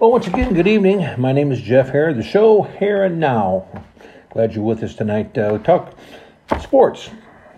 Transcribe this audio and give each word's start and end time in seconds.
Well, 0.00 0.12
once 0.12 0.26
again, 0.28 0.54
good 0.54 0.66
evening. 0.66 1.06
My 1.20 1.32
name 1.32 1.52
is 1.52 1.60
Jeff 1.60 1.90
Hare, 1.90 2.14
the 2.14 2.22
show 2.22 2.62
Hare 2.62 3.04
and 3.04 3.20
Now. 3.20 3.66
Glad 4.30 4.54
you're 4.54 4.64
with 4.64 4.82
us 4.82 4.94
tonight. 4.94 5.36
Uh, 5.36 5.58
talk 5.58 5.92
sports 6.58 7.10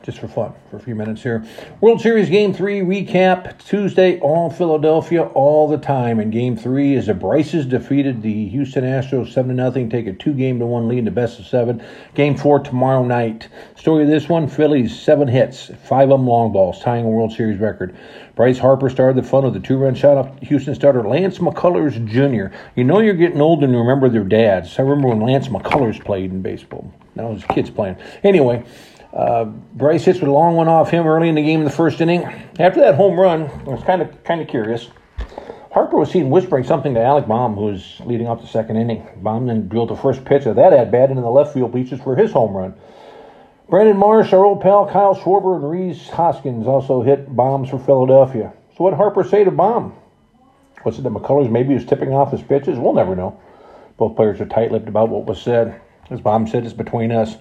just 0.03 0.19
for 0.19 0.29
fun 0.29 0.53
for 0.71 0.77
a 0.77 0.81
few 0.81 0.95
minutes 0.95 1.23
here. 1.23 1.45
World 1.81 2.01
Series 2.01 2.29
Game 2.29 2.53
3 2.53 2.81
recap 2.81 3.59
Tuesday, 3.65 4.19
all 4.21 4.51
Philadelphia 4.51 5.23
all 5.23 5.69
the 5.69 5.79
time. 5.79 6.19
And 6.19 6.33
Game 6.33 6.57
3 6.57 6.95
is 6.95 7.07
the 7.07 7.15
Bryces 7.15 7.67
defeated 7.67 8.23
the 8.23 8.49
Houston 8.49 8.85
Astros 8.85 9.33
7 9.33 9.57
0, 9.57 9.89
take 9.89 10.07
a 10.07 10.13
two 10.13 10.35
game 10.35 10.59
to 10.59 10.67
one 10.67 10.89
lead 10.89 10.99
in 10.99 11.05
the 11.05 11.11
best 11.11 11.39
of 11.39 11.47
seven. 11.47 11.85
Game 12.15 12.37
4 12.37 12.61
tomorrow 12.61 13.05
night. 13.05 13.49
Story 13.77 14.03
of 14.03 14.11
this 14.11 14.29
one 14.29 14.49
Phillies, 14.49 14.99
seven 14.99 15.29
hits, 15.29 15.71
five 15.85 16.11
of 16.11 16.19
them 16.19 16.27
long 16.27 16.53
balls, 16.53 16.81
tying 16.81 17.05
a 17.05 17.09
World 17.09 17.33
Series 17.33 17.61
record. 17.61 17.97
Bryce 18.35 18.59
Harper 18.59 18.89
started 18.89 19.23
the 19.23 19.29
fun 19.29 19.45
with 19.45 19.57
a 19.57 19.61
two 19.61 19.77
run 19.77 19.95
shot 19.95 20.17
off 20.17 20.39
Houston 20.41 20.75
starter 20.75 21.03
Lance 21.03 21.39
McCullers 21.39 22.05
Jr. 22.07 22.55
You 22.75 22.85
know 22.85 23.01
you're 23.01 23.15
getting 23.15 23.41
old 23.41 23.63
and 23.63 23.73
you 23.73 23.79
remember 23.79 24.09
their 24.09 24.25
dads. 24.25 24.79
I 24.79 24.83
remember 24.83 25.09
when 25.09 25.21
Lance 25.21 25.49
McCullers 25.49 26.03
played 26.03 26.31
in 26.31 26.41
baseball. 26.41 26.93
That 27.17 27.25
was 27.25 27.45
kids 27.45 27.69
playing. 27.69 27.97
Anyway, 28.25 28.65
uh, 29.13 29.45
Bryce 29.45 30.05
hits 30.05 30.21
with 30.21 30.29
a 30.29 30.33
long 30.33 30.57
one 30.57 30.69
off 30.69 30.91
him 30.91 31.07
early 31.07 31.29
in 31.29 31.35
the 31.35 31.43
game 31.43 31.61
in 31.61 31.65
the 31.65 31.71
first 31.71 32.01
inning. 32.01 32.25
After 32.59 32.81
that 32.81 32.95
home 32.95 33.19
run, 33.19 33.43
I 33.43 33.71
was 33.71 33.83
kind 33.85 34.03
of 34.03 34.25
kind 34.25 34.41
of 34.41 34.49
curious. 34.49 34.91
Harper 35.73 35.97
was 35.97 36.11
seen 36.11 36.29
whispering 36.29 36.65
something 36.65 36.93
to 36.95 37.03
Alec 37.03 37.27
Bohm, 37.27 37.55
who 37.55 37.65
was 37.65 38.01
leading 38.05 38.27
off 38.27 38.43
the 38.43 38.47
second 38.47 38.77
inning. 38.77 39.07
Bohm 39.17 39.47
then 39.47 39.69
drilled 39.69 39.89
the 39.89 39.97
first 39.97 40.25
pitch 40.25 40.45
of 40.45 40.57
that 40.57 40.75
at 40.75 40.91
bat 40.91 41.09
into 41.09 41.23
the 41.23 41.31
left 41.31 41.55
field 41.55 41.73
bleachers 41.73 42.01
for 42.01 42.15
his 42.15 42.33
home 42.33 42.55
run. 42.55 42.75
Brandon 43.71 43.97
Marsh, 43.97 44.35
our 44.35 44.45
old 44.45 44.61
pal 44.61 44.87
Kyle 44.87 45.15
Schwarber, 45.15 45.57
and 45.57 45.71
Rhys 45.71 46.11
Hoskins 46.11 46.67
also 46.67 47.01
hit 47.01 47.35
bombs 47.35 47.71
for 47.71 47.79
Philadelphia. 47.79 48.53
So 48.77 48.85
what 48.85 48.93
Harper 48.93 49.25
say 49.25 49.45
to 49.45 49.51
Bohm? 49.51 49.95
Was 50.85 50.99
it 50.99 51.03
that 51.03 51.13
McCullers 51.13 51.51
maybe 51.51 51.73
was 51.73 51.87
tipping 51.87 52.13
off 52.13 52.33
his 52.33 52.43
pitches? 52.43 52.79
We'll 52.79 52.93
never 52.93 53.17
know. 53.17 53.41
Both 53.97 54.17
players 54.17 54.43
are 54.43 54.47
tight-lipped 54.47 54.89
about 54.89 55.09
what 55.09 55.25
was 55.25 55.41
said. 55.41 55.81
As 56.11 56.21
Bohm 56.21 56.47
said, 56.47 56.65
it's 56.65 56.75
between 56.75 57.13
us. 57.13 57.37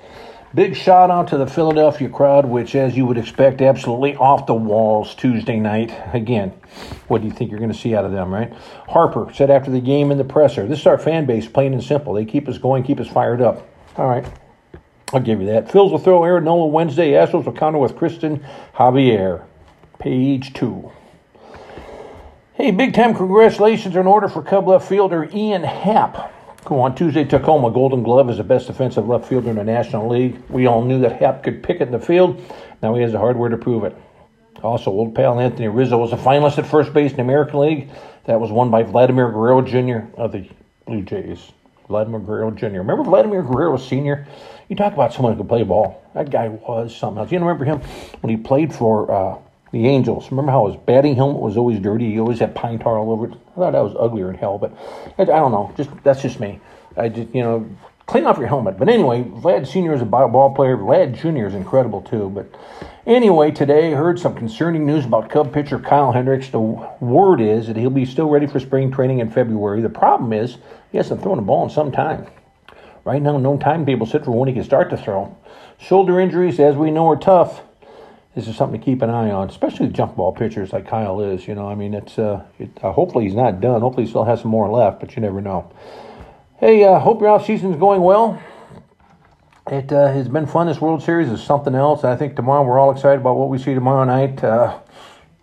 Big 0.54 0.76
shout 0.76 1.10
out 1.10 1.30
to 1.30 1.38
the 1.38 1.48
Philadelphia 1.48 2.10
crowd, 2.10 2.46
which, 2.46 2.76
as 2.76 2.98
you 2.98 3.06
would 3.06 3.18
expect, 3.18 3.62
absolutely 3.62 4.18
off 4.18 4.46
the 4.46 4.54
walls 4.54 5.16
Tuesday 5.16 5.58
night. 5.58 5.98
Again, 6.14 6.50
what 7.08 7.22
do 7.22 7.28
you 7.28 7.34
think 7.34 7.50
you're 7.50 7.60
going 7.60 7.72
to 7.72 7.78
see 7.78 7.96
out 7.96 8.04
of 8.04 8.12
them, 8.12 8.34
right? 8.34 8.52
Harper 8.90 9.32
said 9.34 9.50
after 9.50 9.72
the 9.72 9.80
game 9.80 10.12
in 10.12 10.18
the 10.18 10.26
presser, 10.26 10.68
This 10.68 10.82
is 10.82 10.88
our 10.88 10.98
fan 10.98 11.26
base, 11.26 11.48
plain 11.48 11.74
and 11.74 11.82
simple. 11.82 12.14
They 12.14 12.26
keep 12.26 12.50
us 12.50 12.58
going, 12.58 12.84
keep 12.84 13.00
us 13.00 13.08
fired 13.08 13.42
up. 13.42 13.66
All 13.96 14.10
right. 14.10 14.26
I'll 15.14 15.22
give 15.22 15.40
you 15.40 15.48
that. 15.48 15.70
Phils 15.70 15.90
will 15.90 16.00
throw 16.00 16.24
Aaron 16.26 16.44
Nola 16.44 16.68
Wednesday. 16.68 17.12
Astros 17.12 17.46
will 17.46 17.54
counter 17.54 17.80
with 17.80 17.96
Cristian 17.96 18.44
Javier. 18.76 19.46
Page 20.00 20.52
two. 20.52 20.92
Hey, 22.56 22.72
big 22.72 22.94
time 22.94 23.16
congratulations 23.16 23.96
in 23.96 24.06
order 24.06 24.28
for 24.28 24.42
Cub 24.42 24.68
left 24.68 24.88
fielder 24.88 25.30
Ian 25.34 25.64
Happ 25.64 26.34
on 26.70 26.96
Tuesday 26.96 27.24
took 27.24 27.44
home 27.44 27.66
a 27.66 27.72
Golden 27.72 28.04
Glove 28.04 28.30
as 28.30 28.38
the 28.38 28.44
best 28.44 28.68
defensive 28.68 29.08
left 29.08 29.28
fielder 29.28 29.50
in 29.50 29.56
the 29.56 29.64
National 29.64 30.08
League. 30.08 30.42
We 30.50 30.68
all 30.68 30.84
knew 30.84 31.00
that 31.02 31.20
Happ 31.20 31.44
could 31.44 31.64
pick 31.64 31.78
it 31.78 31.84
in 31.84 31.92
the 31.92 32.00
field. 32.00 32.42
Now 32.84 32.94
he 32.96 33.02
has 33.02 33.12
the 33.12 33.18
hardware 33.18 33.50
to 33.50 33.58
prove 33.58 33.84
it. 33.84 33.96
Also, 34.62 34.92
old 34.92 35.16
pal 35.16 35.40
Anthony 35.40 35.68
Rizzo 35.68 35.98
was 35.98 36.14
a 36.14 36.18
finalist 36.18 36.60
at 36.60 36.68
first 36.68 36.94
base 36.94 37.12
in 37.12 37.18
the 37.18 37.24
American 37.24 37.60
League. 37.60 37.90
That 38.26 38.40
was 38.40 38.52
won 38.52 38.70
by 38.70 38.84
Vladimir 38.84 39.32
Guerrero 39.32 39.62
Jr. 39.62 40.08
of 40.20 40.32
the 40.32 40.48
Blue 40.86 41.02
Jays. 41.02 41.52
Vladimir 41.88 42.20
Guerrero 42.20 42.52
Jr. 42.52 42.78
Remember 42.78 43.04
Vladimir 43.04 43.42
Guerrero 43.42 43.78
Sr.? 43.78 44.28
You 44.70 44.76
talk 44.76 44.94
about 44.94 45.14
someone 45.14 45.34
who 45.34 45.40
could 45.40 45.50
play 45.50 45.64
ball. 45.64 46.02
That 46.14 46.30
guy 46.30 46.48
was 46.48 46.96
something 46.96 47.20
else. 47.20 47.32
You 47.32 47.40
remember 47.40 47.66
him 47.66 47.82
when 48.22 48.30
he 48.30 48.38
played 48.38 48.74
for 48.74 49.12
uh, 49.12 49.38
the 49.72 49.88
Angels. 49.88 50.30
Remember 50.32 50.52
how 50.52 50.68
his 50.68 50.76
batting 50.86 51.16
helmet 51.16 51.42
was 51.42 51.58
always 51.58 51.80
dirty? 51.80 52.12
He 52.12 52.20
always 52.20 52.40
had 52.40 52.54
pine 52.54 52.80
tar 52.80 52.98
all 52.98 53.12
over 53.12 53.28
it. 53.28 53.34
I 53.34 53.56
thought 53.56 53.72
that 53.72 53.84
was 53.84 53.96
uglier 53.98 54.30
in 54.30 54.38
hell, 54.38 54.58
but 54.58 54.74
I, 55.18 55.24
I 55.24 55.26
don't 55.26 55.52
know. 55.52 55.74
Just 55.78 55.90
that's 56.04 56.22
just 56.22 56.40
me. 56.40 56.60
I 56.98 57.10
just 57.10 57.34
you 57.34 57.42
know 57.42 57.70
clean 58.06 58.26
off 58.26 58.38
your 58.38 58.48
helmet. 58.48 58.78
But 58.78 58.90
anyway, 58.90 59.24
Vlad 59.24 59.66
Senior 59.66 59.94
is 59.94 60.02
a 60.02 60.06
ball 60.06 60.54
player. 60.54 60.76
Vlad 60.76 61.20
Junior 61.20 61.48
is 61.48 61.54
incredible 61.54 62.02
too. 62.02 62.30
But 62.30 62.54
anyway, 63.08 63.52
today 63.52 63.94
I 63.94 63.96
heard 63.96 64.20
some 64.20 64.36
concerning 64.36 64.86
news 64.86 65.06
about 65.06 65.30
Cub 65.30 65.54
pitcher 65.54 65.80
Kyle 65.80 66.12
Hendricks. 66.12 66.50
The 66.50 66.60
word 66.60 67.40
is 67.40 67.68
that 67.68 67.78
he'll 67.78 67.90
be 67.90 68.06
still 68.06 68.30
ready 68.30 68.48
for 68.48 68.60
spring 68.60 68.92
training 68.92 69.20
in 69.20 69.32
February. 69.32 69.82
The 69.82 69.90
problem 69.90 70.34
is 70.34 70.58
he 70.92 70.98
hasn't 70.98 71.22
thrown 71.22 71.40
a 71.40 71.42
ball 71.42 71.64
in 71.64 71.70
some 71.70 71.92
time. 71.92 72.28
Right 73.06 73.22
now, 73.22 73.38
no 73.38 73.54
time. 73.54 73.86
timetable 73.86 74.06
set 74.06 74.26
for 74.26 74.32
when 74.32 74.48
he 74.48 74.54
can 74.54 74.64
start 74.64 74.90
to 74.92 74.98
throw. 74.98 75.36
Shoulder 75.80 76.20
injuries, 76.20 76.60
as 76.60 76.76
we 76.76 76.92
know, 76.92 77.08
are 77.10 77.16
tough 77.16 77.64
this 78.36 78.48
is 78.48 78.56
something 78.56 78.80
to 78.80 78.86
keep 78.86 79.02
an 79.02 79.10
eye 79.10 79.30
on, 79.30 79.50
especially 79.50 79.88
the 79.88 79.94
junk 79.94 80.16
ball 80.16 80.32
pitchers 80.32 80.72
like 80.72 80.88
Kyle 80.88 81.20
is. 81.20 81.48
You 81.48 81.56
know, 81.56 81.68
I 81.68 81.76
mean, 81.76 81.94
it's 81.94 82.18
uh, 82.18 82.46
it, 82.60 82.70
uh, 82.82 82.92
hopefully 82.92 83.26
he's 83.26 83.36
not 83.36 83.60
done. 83.60 83.82
Hopefully 83.82 84.06
he 84.06 84.10
still 84.10 84.24
has 84.24 84.42
some 84.42 84.52
more 84.52 84.70
left, 84.70 85.00
but 85.00 85.16
you 85.16 85.22
never 85.22 85.42
know. 85.42 85.72
Hey, 86.58 86.84
uh, 86.84 87.00
hope 87.00 87.20
your 87.20 87.30
off 87.30 87.46
season's 87.46 87.78
going 87.78 88.02
well. 88.02 88.42
It 89.68 89.92
uh, 89.92 90.12
has 90.12 90.28
been 90.28 90.48
fun. 90.48 90.68
This 90.68 90.80
World 90.80 91.04
Series 91.04 91.30
is 91.30 91.44
something 91.44 91.76
else. 91.76 92.04
I 92.04 92.16
think 92.16 92.36
tomorrow 92.36 92.64
we're 92.64 92.80
all 92.80 92.92
excited 92.92 93.20
about 93.22 93.36
what 93.36 93.50
we 93.50 93.58
see 93.58 93.74
tomorrow 93.74 94.04
night. 94.06 94.44
Uh, 94.44 94.80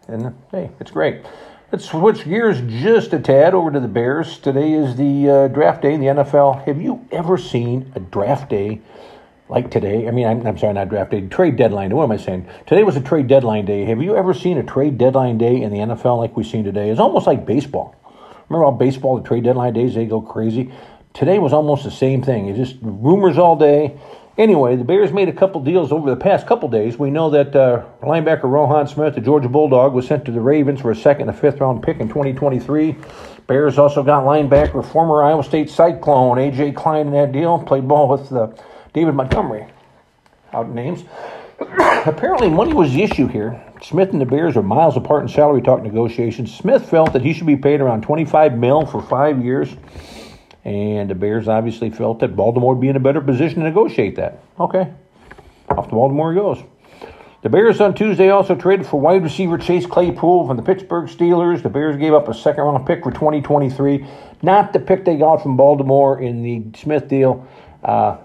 and 0.06 0.34
hey, 0.50 0.70
it's 0.80 0.90
great. 0.90 1.24
Let's 1.70 1.84
switch 1.84 2.24
gears 2.24 2.62
just 2.82 3.12
a 3.12 3.18
tad 3.18 3.54
over 3.54 3.70
to 3.70 3.78
the 3.78 3.88
Bears. 3.88 4.38
Today 4.38 4.72
is 4.72 4.96
the 4.96 5.28
uh, 5.28 5.48
draft 5.48 5.82
day 5.82 5.92
in 5.92 6.00
the 6.00 6.06
NFL. 6.06 6.64
Have 6.64 6.80
you 6.80 7.06
ever 7.12 7.36
seen 7.36 7.92
a 7.94 8.00
draft 8.00 8.48
day 8.48 8.80
like 9.48 9.70
today. 9.70 10.06
I 10.08 10.10
mean, 10.10 10.26
I'm, 10.26 10.46
I'm, 10.46 10.58
sorry, 10.58 10.74
not 10.74 10.88
draft 10.88 11.10
day, 11.10 11.26
trade 11.28 11.56
deadline. 11.56 11.94
What 11.94 12.04
am 12.04 12.12
I 12.12 12.16
saying? 12.16 12.48
Today 12.66 12.82
was 12.82 12.96
a 12.96 13.00
trade 13.00 13.28
deadline 13.28 13.64
day. 13.64 13.84
Have 13.84 14.02
you 14.02 14.16
ever 14.16 14.34
seen 14.34 14.58
a 14.58 14.62
trade 14.62 14.98
deadline 14.98 15.38
day 15.38 15.62
in 15.62 15.70
the 15.72 15.78
NFL 15.78 16.18
like 16.18 16.36
we've 16.36 16.46
seen 16.46 16.64
today? 16.64 16.90
It's 16.90 17.00
almost 17.00 17.26
like 17.26 17.46
baseball. 17.46 17.94
Remember 18.48 18.70
how 18.70 18.76
baseball, 18.76 19.18
the 19.18 19.26
trade 19.26 19.44
deadline 19.44 19.74
days, 19.74 19.94
they 19.94 20.06
go 20.06 20.20
crazy? 20.20 20.72
Today 21.14 21.38
was 21.38 21.52
almost 21.52 21.84
the 21.84 21.90
same 21.90 22.22
thing. 22.22 22.48
It's 22.48 22.58
just 22.58 22.76
rumors 22.82 23.38
all 23.38 23.56
day. 23.56 23.98
Anyway, 24.36 24.76
the 24.76 24.84
Bears 24.84 25.12
made 25.12 25.28
a 25.28 25.32
couple 25.32 25.60
deals 25.60 25.90
over 25.90 26.08
the 26.08 26.16
past 26.16 26.46
couple 26.46 26.68
days. 26.68 26.96
We 26.96 27.10
know 27.10 27.28
that 27.30 27.56
uh, 27.56 27.84
linebacker 28.02 28.42
Roquan 28.42 28.88
Smith, 28.88 29.16
the 29.16 29.20
Georgia 29.20 29.48
Bulldog, 29.48 29.92
was 29.92 30.06
sent 30.06 30.24
to 30.26 30.30
the 30.30 30.40
Ravens 30.40 30.80
for 30.80 30.92
a 30.92 30.96
second 30.96 31.28
and 31.28 31.36
fifth 31.36 31.60
round 31.60 31.82
pick 31.82 31.98
in 31.98 32.06
2023. 32.06 32.96
Bears 33.48 33.78
also 33.78 34.04
got 34.04 34.24
linebacker, 34.24 34.84
former 34.84 35.24
Iowa 35.24 35.42
State 35.42 35.70
Cyclone, 35.70 36.38
A.J. 36.38 36.72
Klein 36.72 37.08
in 37.08 37.12
that 37.14 37.32
deal. 37.32 37.58
Played 37.58 37.88
ball 37.88 38.08
with 38.08 38.28
the 38.28 38.56
David 38.98 39.14
Montgomery, 39.14 39.64
out 40.52 40.70
names. 40.70 41.04
Apparently, 41.60 42.48
money 42.48 42.74
was 42.74 42.92
the 42.92 43.04
issue 43.04 43.28
here. 43.28 43.62
Smith 43.80 44.10
and 44.10 44.20
the 44.20 44.26
Bears 44.26 44.56
are 44.56 44.62
miles 44.62 44.96
apart 44.96 45.22
in 45.22 45.28
salary 45.28 45.62
talk 45.62 45.84
negotiations. 45.84 46.52
Smith 46.52 46.90
felt 46.90 47.12
that 47.12 47.22
he 47.22 47.32
should 47.32 47.46
be 47.46 47.54
paid 47.54 47.80
around 47.80 48.02
25 48.02 48.58
mil 48.58 48.84
for 48.86 49.00
five 49.00 49.40
years, 49.44 49.72
and 50.64 51.08
the 51.08 51.14
Bears 51.14 51.46
obviously 51.46 51.90
felt 51.90 52.18
that 52.18 52.34
Baltimore 52.34 52.74
would 52.74 52.80
be 52.80 52.88
in 52.88 52.96
a 52.96 53.00
better 53.00 53.20
position 53.20 53.60
to 53.60 53.66
negotiate 53.66 54.16
that. 54.16 54.42
Okay, 54.58 54.92
off 55.68 55.86
to 55.90 55.94
Baltimore 55.94 56.32
he 56.32 56.40
goes. 56.40 56.60
The 57.42 57.48
Bears 57.48 57.80
on 57.80 57.94
Tuesday 57.94 58.30
also 58.30 58.56
traded 58.56 58.84
for 58.84 59.00
wide 59.00 59.22
receiver 59.22 59.58
Chase 59.58 59.86
Claypool 59.86 60.48
from 60.48 60.56
the 60.56 60.62
Pittsburgh 60.64 61.08
Steelers. 61.08 61.62
The 61.62 61.68
Bears 61.68 61.96
gave 61.96 62.14
up 62.14 62.26
a 62.26 62.34
second 62.34 62.64
round 62.64 62.84
pick 62.84 63.04
for 63.04 63.12
2023, 63.12 64.04
not 64.42 64.72
the 64.72 64.80
pick 64.80 65.04
they 65.04 65.16
got 65.16 65.40
from 65.40 65.56
Baltimore 65.56 66.20
in 66.20 66.42
the 66.42 66.76
Smith 66.76 67.06
deal. 67.06 67.46
Uh, 67.84 68.16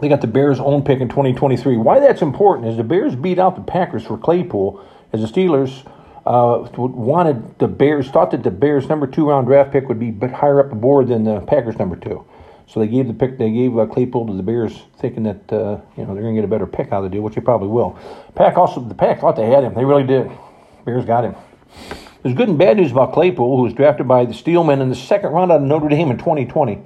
they 0.00 0.08
got 0.08 0.20
the 0.20 0.26
Bears' 0.26 0.60
own 0.60 0.82
pick 0.82 1.00
in 1.00 1.08
2023. 1.08 1.76
Why 1.76 1.98
that's 2.00 2.22
important 2.22 2.68
is 2.68 2.76
the 2.76 2.84
Bears 2.84 3.16
beat 3.16 3.38
out 3.38 3.56
the 3.56 3.62
Packers 3.62 4.04
for 4.04 4.16
Claypool, 4.16 4.84
as 5.12 5.20
the 5.20 5.26
Steelers 5.26 5.84
uh, 6.26 6.68
wanted 6.76 7.58
the 7.58 7.68
Bears, 7.68 8.08
thought 8.08 8.30
that 8.30 8.42
the 8.42 8.50
Bears' 8.50 8.88
number 8.88 9.06
two 9.06 9.28
round 9.28 9.46
draft 9.46 9.72
pick 9.72 9.88
would 9.88 9.98
be 9.98 10.12
higher 10.28 10.60
up 10.60 10.68
the 10.68 10.76
board 10.76 11.08
than 11.08 11.24
the 11.24 11.40
Packers' 11.40 11.78
number 11.78 11.96
two. 11.96 12.24
So 12.66 12.80
they 12.80 12.86
gave 12.86 13.06
the 13.06 13.14
pick, 13.14 13.38
they 13.38 13.50
gave 13.50 13.78
uh, 13.78 13.86
Claypool 13.86 14.26
to 14.26 14.34
the 14.34 14.42
Bears, 14.42 14.82
thinking 14.98 15.22
that 15.22 15.52
uh, 15.52 15.80
you 15.96 16.04
know 16.04 16.12
they're 16.12 16.22
going 16.22 16.34
to 16.34 16.40
get 16.40 16.44
a 16.44 16.48
better 16.48 16.66
pick 16.66 16.92
out 16.92 17.02
of 17.02 17.04
the 17.04 17.08
deal, 17.08 17.22
which 17.22 17.34
they 17.34 17.40
probably 17.40 17.68
will. 17.68 17.98
Pack 18.34 18.58
also, 18.58 18.80
the 18.80 18.94
Pack 18.94 19.20
thought 19.20 19.36
they 19.36 19.46
had 19.46 19.64
him. 19.64 19.74
They 19.74 19.86
really 19.86 20.06
did. 20.06 20.30
Bears 20.84 21.06
got 21.06 21.24
him. 21.24 21.34
There's 22.22 22.34
good 22.34 22.48
and 22.48 22.58
bad 22.58 22.76
news 22.76 22.90
about 22.90 23.12
Claypool, 23.12 23.56
who 23.56 23.62
was 23.62 23.72
drafted 23.72 24.08
by 24.08 24.24
the 24.24 24.32
Steelmen 24.32 24.80
in 24.80 24.88
the 24.88 24.96
second 24.96 25.30
round 25.30 25.52
out 25.52 25.60
of 25.60 25.62
Notre 25.62 25.88
Dame 25.88 26.10
in 26.10 26.18
2020. 26.18 26.80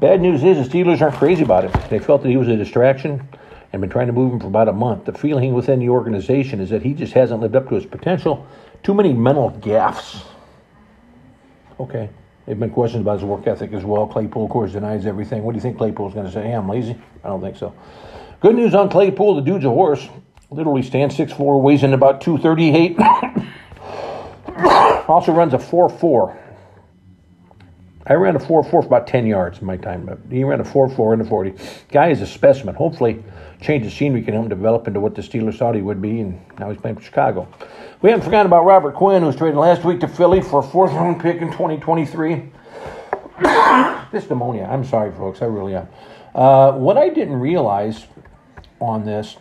Bad 0.00 0.20
news 0.20 0.42
is 0.42 0.68
the 0.68 0.78
Steelers 0.78 1.00
aren't 1.00 1.14
crazy 1.14 1.44
about 1.44 1.64
him. 1.64 1.88
They 1.88 2.00
felt 2.00 2.22
that 2.22 2.28
he 2.28 2.36
was 2.36 2.48
a 2.48 2.56
distraction 2.56 3.28
and 3.72 3.80
been 3.80 3.90
trying 3.90 4.08
to 4.08 4.12
move 4.12 4.32
him 4.32 4.40
for 4.40 4.48
about 4.48 4.68
a 4.68 4.72
month. 4.72 5.04
The 5.04 5.12
feeling 5.12 5.54
within 5.54 5.78
the 5.78 5.88
organization 5.88 6.60
is 6.60 6.70
that 6.70 6.82
he 6.82 6.94
just 6.94 7.12
hasn't 7.12 7.40
lived 7.40 7.54
up 7.54 7.68
to 7.68 7.76
his 7.76 7.86
potential. 7.86 8.44
Too 8.82 8.92
many 8.92 9.12
mental 9.12 9.52
gaffes. 9.52 10.24
Okay. 11.78 12.10
There 12.44 12.54
have 12.54 12.58
been 12.58 12.70
questions 12.70 13.02
about 13.02 13.20
his 13.20 13.24
work 13.24 13.46
ethic 13.46 13.72
as 13.72 13.84
well. 13.84 14.08
Claypool, 14.08 14.44
of 14.44 14.50
course, 14.50 14.72
denies 14.72 15.06
everything. 15.06 15.44
What 15.44 15.52
do 15.52 15.58
you 15.58 15.62
think 15.62 15.78
Claypool's 15.78 16.12
going 16.12 16.26
to 16.26 16.32
say? 16.32 16.42
Hey, 16.42 16.52
I'm 16.54 16.68
lazy? 16.68 17.00
I 17.22 17.28
don't 17.28 17.40
think 17.40 17.56
so. 17.56 17.72
Good 18.40 18.56
news 18.56 18.74
on 18.74 18.90
Claypool. 18.90 19.36
The 19.36 19.42
dude's 19.42 19.64
a 19.64 19.70
horse. 19.70 20.08
Literally 20.50 20.82
stands 20.82 21.16
6'4", 21.16 21.62
weighs 21.62 21.84
in 21.84 21.94
about 21.94 22.20
238. 22.20 22.98
also 25.12 25.32
runs 25.32 25.54
a 25.54 25.58
4-4. 25.58 26.38
I 28.04 28.14
ran 28.14 28.34
a 28.34 28.40
4-4 28.40 28.70
for 28.70 28.80
about 28.80 29.06
10 29.06 29.26
yards 29.26 29.60
in 29.60 29.66
my 29.66 29.76
time. 29.76 30.04
But 30.04 30.18
he 30.30 30.42
ran 30.42 30.60
a 30.60 30.64
4-4 30.64 31.12
in 31.12 31.18
the 31.20 31.24
40. 31.24 31.54
Guy 31.90 32.08
is 32.08 32.20
a 32.20 32.26
specimen. 32.26 32.74
Hopefully, 32.74 33.22
change 33.60 33.84
the 33.84 33.90
scenery 33.90 34.22
can 34.22 34.34
help 34.34 34.44
him 34.44 34.48
develop 34.48 34.88
into 34.88 35.00
what 35.00 35.14
the 35.14 35.22
Steelers 35.22 35.58
thought 35.58 35.74
he 35.74 35.82
would 35.82 36.02
be, 36.02 36.20
and 36.20 36.40
now 36.58 36.70
he's 36.70 36.80
playing 36.80 36.96
for 36.96 37.02
Chicago. 37.02 37.46
We 38.00 38.10
haven't 38.10 38.24
forgotten 38.24 38.46
about 38.46 38.64
Robert 38.64 38.94
Quinn, 38.94 39.20
who 39.20 39.28
was 39.28 39.36
traded 39.36 39.56
last 39.56 39.84
week 39.84 40.00
to 40.00 40.08
Philly 40.08 40.40
for 40.40 40.60
a 40.60 40.62
fourth 40.62 40.92
round 40.92 41.20
pick 41.20 41.40
in 41.40 41.52
2023. 41.52 42.50
this 44.12 44.28
pneumonia. 44.28 44.64
I'm 44.64 44.84
sorry, 44.84 45.12
folks. 45.12 45.40
I 45.40 45.46
really 45.46 45.76
am. 45.76 45.88
Uh, 46.34 46.72
what 46.72 46.98
I 46.98 47.08
didn't 47.08 47.36
realize 47.36 48.06
on 48.80 49.04
this 49.04 49.36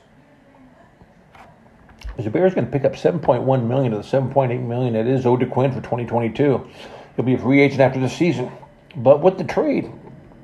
is 2.17 2.25
the 2.25 2.31
Bears 2.31 2.53
going 2.53 2.65
to 2.65 2.71
pick 2.71 2.85
up 2.85 2.93
7.1 2.93 3.67
million 3.67 3.93
of 3.93 4.09
the 4.09 4.17
7.8 4.17 4.65
million 4.65 4.93
that 4.93 5.07
is 5.07 5.25
owed 5.25 5.39
to 5.39 5.45
Quinn 5.45 5.71
for 5.71 5.81
2022. 5.81 6.67
He'll 7.15 7.25
be 7.25 7.33
a 7.33 7.37
free 7.37 7.61
agent 7.61 7.81
after 7.81 7.99
the 7.99 8.09
season. 8.09 8.51
But 8.95 9.21
with 9.21 9.37
the 9.37 9.43
trade, 9.43 9.91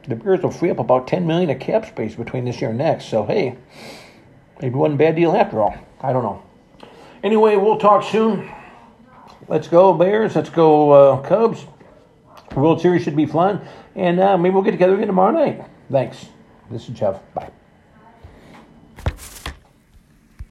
the 0.08 0.16
Bears 0.16 0.42
will 0.42 0.52
free 0.52 0.70
up 0.70 0.80
about 0.80 1.08
10 1.08 1.28
million 1.28 1.50
of 1.50 1.60
cap 1.60 1.86
space 1.86 2.16
between 2.16 2.46
this 2.46 2.62
year 2.62 2.70
and 2.70 2.80
next. 2.80 3.06
So 3.06 3.26
hey, 3.26 3.58
maybe 4.62 4.80
a 4.80 4.90
bad 4.90 5.16
deal 5.16 5.36
after 5.36 5.62
all. 5.62 5.76
I 6.02 6.14
don't 6.14 6.24
know. 6.24 6.42
Anyway, 7.24 7.56
we'll 7.56 7.80
talk 7.80 8.04
soon. 8.04 8.50
Let's 9.48 9.68
go 9.68 9.94
Bears. 9.94 10.36
Let's 10.36 10.50
go 10.50 10.92
uh, 10.92 11.22
Cubs. 11.22 11.66
World 12.56 12.82
Series 12.82 13.04
should 13.04 13.16
be 13.16 13.26
fun, 13.26 13.62
and 13.96 14.20
uh, 14.20 14.38
maybe 14.38 14.54
we'll 14.54 14.64
get 14.64 14.72
together 14.72 14.96
again 14.96 15.08
tomorrow 15.08 15.32
night. 15.32 15.66
Thanks. 15.92 16.28
This 16.72 16.90
is 16.90 16.96
Jeff. 16.98 17.22
Bye. 17.34 17.52